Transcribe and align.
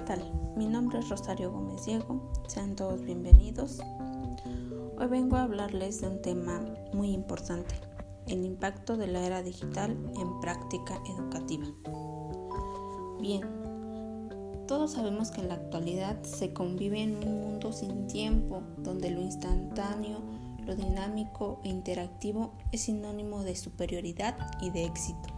tal? 0.00 0.20
Mi 0.56 0.66
nombre 0.66 0.98
es 0.98 1.08
Rosario 1.08 1.50
Gómez 1.50 1.86
Diego, 1.86 2.30
sean 2.48 2.76
todos 2.76 3.02
bienvenidos. 3.02 3.78
Hoy 4.98 5.06
vengo 5.06 5.36
a 5.36 5.44
hablarles 5.44 6.00
de 6.00 6.08
un 6.08 6.20
tema 6.20 6.60
muy 6.92 7.12
importante, 7.12 7.74
el 8.26 8.44
impacto 8.44 8.96
de 8.96 9.06
la 9.06 9.24
era 9.24 9.42
digital 9.42 9.92
en 9.92 10.40
práctica 10.40 11.00
educativa. 11.06 11.66
Bien, 13.20 13.42
todos 14.68 14.92
sabemos 14.92 15.30
que 15.30 15.40
en 15.40 15.48
la 15.48 15.54
actualidad 15.54 16.22
se 16.24 16.52
convive 16.52 17.02
en 17.02 17.16
un 17.16 17.40
mundo 17.40 17.72
sin 17.72 18.06
tiempo, 18.06 18.62
donde 18.78 19.10
lo 19.10 19.22
instantáneo, 19.22 20.18
lo 20.66 20.76
dinámico 20.76 21.60
e 21.64 21.70
interactivo 21.70 22.52
es 22.70 22.82
sinónimo 22.82 23.44
de 23.44 23.56
superioridad 23.56 24.36
y 24.60 24.70
de 24.70 24.84
éxito. 24.84 25.35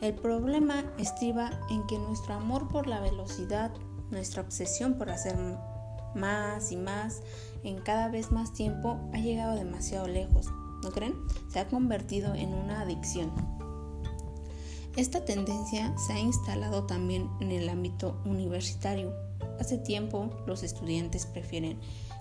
El 0.00 0.14
problema 0.14 0.82
estriba 0.98 1.50
en 1.70 1.86
que 1.86 1.98
nuestro 1.98 2.34
amor 2.34 2.68
por 2.68 2.86
la 2.86 3.00
velocidad, 3.00 3.70
nuestra 4.10 4.40
obsesión 4.40 4.94
por 4.94 5.10
hacer 5.10 5.36
más 6.14 6.72
y 6.72 6.76
más 6.76 7.20
en 7.64 7.78
cada 7.78 8.08
vez 8.08 8.32
más 8.32 8.54
tiempo 8.54 8.98
ha 9.12 9.18
llegado 9.18 9.54
demasiado 9.56 10.08
lejos, 10.08 10.46
¿no 10.82 10.90
creen? 10.90 11.14
Se 11.52 11.60
ha 11.60 11.68
convertido 11.68 12.34
en 12.34 12.54
una 12.54 12.80
adicción. 12.80 13.30
Esta 14.96 15.24
tendencia 15.24 15.94
se 15.98 16.14
ha 16.14 16.18
instalado 16.18 16.84
también 16.86 17.30
en 17.40 17.52
el 17.52 17.68
ámbito 17.68 18.20
universitario. 18.24 19.12
Hace 19.60 19.76
tiempo 19.76 20.30
los 20.46 20.62
estudiantes 20.62 21.26
prefieren 21.26 21.78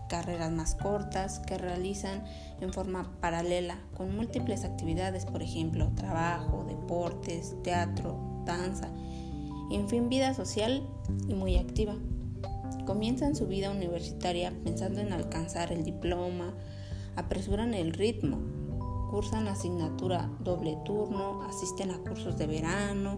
carreras 0.09 0.51
más 0.51 0.75
cortas 0.75 1.39
que 1.39 1.57
realizan 1.57 2.25
en 2.59 2.73
forma 2.73 3.15
paralela 3.21 3.77
con 3.95 4.13
múltiples 4.13 4.65
actividades, 4.65 5.25
por 5.25 5.41
ejemplo, 5.41 5.89
trabajo, 5.95 6.65
deportes, 6.67 7.55
teatro, 7.63 8.43
danza, 8.45 8.89
en 9.71 9.87
fin, 9.87 10.09
vida 10.09 10.33
social 10.33 10.85
y 11.29 11.35
muy 11.35 11.55
activa. 11.55 11.95
Comienzan 12.85 13.35
su 13.35 13.47
vida 13.47 13.71
universitaria 13.71 14.51
pensando 14.63 14.99
en 14.99 15.13
alcanzar 15.13 15.71
el 15.71 15.85
diploma, 15.85 16.53
apresuran 17.15 17.73
el 17.73 17.93
ritmo, 17.93 18.39
cursan 19.11 19.47
asignatura 19.47 20.29
doble 20.43 20.77
turno, 20.83 21.43
asisten 21.43 21.91
a 21.91 21.99
cursos 21.99 22.37
de 22.37 22.47
verano 22.47 23.17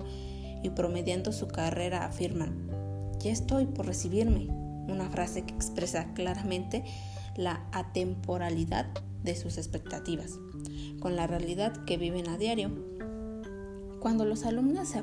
y 0.61 0.69
promediando 0.69 1.31
su 1.31 1.47
carrera 1.47 2.05
afirman, 2.05 2.69
ya 3.19 3.31
estoy 3.31 3.65
por 3.65 3.85
recibirme, 3.85 4.60
una 4.87 5.09
frase 5.09 5.43
que 5.43 5.53
expresa 5.53 6.13
claramente 6.13 6.83
la 7.35 7.65
atemporalidad 7.71 8.87
de 9.23 9.35
sus 9.35 9.57
expectativas 9.57 10.39
con 10.99 11.15
la 11.15 11.27
realidad 11.27 11.83
que 11.85 11.97
viven 11.97 12.29
a 12.29 12.37
diario. 12.37 12.71
Cuando 13.99 14.25
los 14.25 14.45
alumnos 14.45 14.93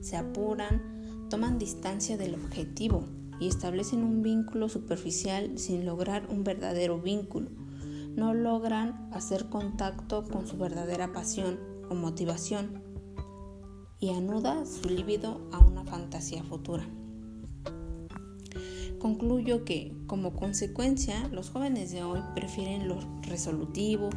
se, 0.00 0.16
apuran, 0.16 1.28
toman 1.30 1.58
distancia 1.58 2.16
del 2.16 2.34
objetivo 2.34 3.06
y 3.40 3.48
establecen 3.48 4.02
un 4.02 4.22
vínculo 4.22 4.68
superficial 4.68 5.58
sin 5.58 5.86
lograr 5.86 6.26
un 6.28 6.44
verdadero 6.44 7.00
vínculo. 7.00 7.50
No 8.16 8.34
logran 8.34 9.08
hacer 9.12 9.48
contacto 9.48 10.24
con 10.24 10.46
su 10.46 10.56
verdadera 10.56 11.12
pasión 11.12 11.58
o 11.90 11.94
motivación 11.94 12.82
y 13.98 14.10
anuda 14.10 14.66
su 14.66 14.88
líbido 14.88 15.48
a 15.52 15.58
una 15.58 15.84
fantasía 15.84 16.42
futura. 16.44 16.86
Concluyo 19.04 19.66
que, 19.66 19.94
como 20.06 20.32
consecuencia, 20.32 21.28
los 21.28 21.50
jóvenes 21.50 21.92
de 21.92 22.02
hoy 22.02 22.20
prefieren 22.34 22.88
lo 22.88 23.00
resolutivo 23.20 24.08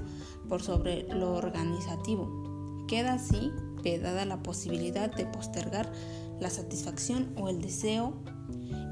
por 0.47 0.61
sobre 0.61 1.03
lo 1.13 1.33
organizativo. 1.33 2.85
Queda 2.88 3.15
así 3.15 3.52
vedada 3.83 4.23
la 4.23 4.41
posibilidad 4.43 5.13
de 5.13 5.25
postergar 5.25 5.91
la 6.39 6.49
satisfacción 6.49 7.33
o 7.38 7.49
el 7.49 7.61
deseo 7.61 8.14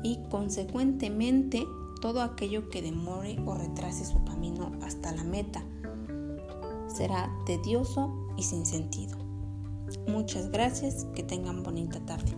y, 0.03 0.19
consecuentemente, 0.29 1.66
todo 2.01 2.22
aquello 2.22 2.69
que 2.69 2.81
demore 2.81 3.38
o 3.45 3.55
retrase 3.55 4.03
su 4.03 4.22
camino 4.25 4.73
hasta 4.81 5.13
la 5.13 5.23
meta 5.23 5.63
será 6.94 7.31
tedioso 7.45 8.34
y 8.35 8.44
sin 8.44 8.66
sentido. 8.66 9.17
Muchas 10.09 10.51
gracias, 10.51 11.05
que 11.16 11.23
tengan 11.23 11.63
bonita 11.63 12.05
tarde. 12.05 12.35